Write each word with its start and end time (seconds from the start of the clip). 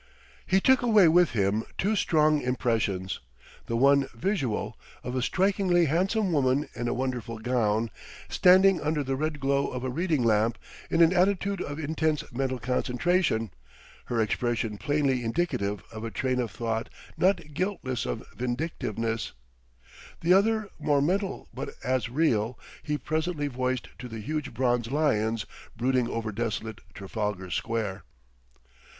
He 0.47 0.59
took 0.59 0.81
away 0.81 1.07
with 1.07 1.33
him 1.33 1.63
two 1.77 1.95
strong 1.95 2.41
impressions; 2.41 3.19
the 3.67 3.77
one 3.77 4.07
visual, 4.15 4.75
of 5.03 5.15
a 5.15 5.21
strikingly 5.21 5.85
handsome 5.85 6.31
woman 6.31 6.67
in 6.73 6.87
a 6.87 6.93
wonderful 6.95 7.37
gown, 7.37 7.91
standing 8.27 8.81
under 8.81 9.03
the 9.03 9.15
red 9.15 9.39
glow 9.39 9.67
of 9.67 9.83
a 9.83 9.91
reading 9.91 10.23
lamp, 10.23 10.57
in 10.89 11.03
an 11.03 11.13
attitude 11.13 11.61
of 11.61 11.77
intense 11.77 12.23
mental 12.33 12.57
concentration, 12.57 13.51
her 14.05 14.19
expression 14.19 14.79
plainly 14.79 15.23
indicative 15.23 15.83
of 15.91 16.03
a 16.03 16.09
train 16.09 16.39
of 16.39 16.49
thought 16.49 16.89
not 17.15 17.53
guiltless 17.53 18.07
of 18.07 18.25
vindictiveness; 18.35 19.33
the 20.21 20.33
other, 20.33 20.67
more 20.79 21.03
mental 21.03 21.47
but 21.53 21.75
as 21.83 22.09
real, 22.09 22.57
he 22.81 22.97
presently 22.97 23.45
voiced 23.45 23.87
to 23.99 24.07
the 24.07 24.19
huge 24.19 24.51
bronze 24.51 24.89
lions 24.91 25.45
brooding 25.77 26.07
over 26.09 26.31
desolate 26.31 26.81
Trafalgar 26.95 27.51
Square. 27.51 28.03